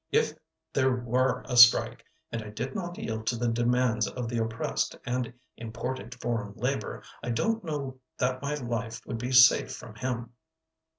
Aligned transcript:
If 0.11 0.33
there 0.73 0.95
were 0.95 1.43
a 1.47 1.55
strike, 1.55 2.03
and 2.31 2.41
I 2.41 2.49
did 2.49 2.73
not 2.73 2.97
yield 2.97 3.27
to 3.27 3.35
the 3.35 3.49
demands 3.49 4.07
of 4.07 4.29
the 4.29 4.41
oppressed, 4.43 4.95
and 5.05 5.31
imported 5.57 6.15
foreign 6.19 6.53
labor, 6.55 7.03
I 7.21 7.29
don't 7.29 7.63
know 7.63 7.99
that 8.17 8.41
my 8.41 8.55
life 8.55 9.05
would 9.05 9.19
be 9.19 9.31
safe 9.31 9.71
from 9.71 9.93
him." 9.93 10.31